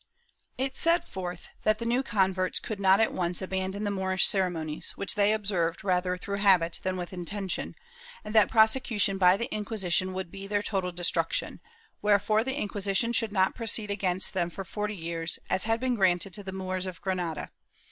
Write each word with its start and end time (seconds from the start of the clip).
It 0.57 0.75
set 0.75 1.07
forth 1.07 1.47
that 1.61 1.77
the 1.77 1.85
new 1.85 2.01
converts 2.01 2.59
could 2.59 2.79
not 2.79 2.99
at 2.99 3.13
once 3.13 3.39
abandon 3.39 3.83
the 3.83 3.91
Moorish 3.91 4.25
ceremonies, 4.25 4.93
which 4.95 5.13
they 5.13 5.31
observed 5.31 5.83
rather 5.83 6.17
through 6.17 6.37
habit 6.37 6.79
than 6.81 6.97
with 6.97 7.13
intention, 7.13 7.75
and 8.23 8.33
that 8.33 8.49
prosecution 8.49 9.19
by 9.19 9.37
the 9.37 9.45
Inquisition 9.53 10.13
would 10.13 10.31
be 10.31 10.47
their 10.47 10.63
total 10.63 10.91
destruction, 10.91 11.61
wherefore 12.01 12.43
the 12.43 12.57
Inquisition 12.59 13.13
should 13.13 13.31
not 13.31 13.53
proceed 13.53 13.91
against 13.91 14.33
them 14.33 14.49
for 14.49 14.63
forty 14.65 14.95
years, 14.95 15.37
as 15.51 15.65
had 15.65 15.79
been 15.79 15.93
granted 15.93 16.33
to 16.33 16.43
the 16.43 16.51
Moors 16.51 16.87
of 16.87 16.99
Granada. 16.99 17.51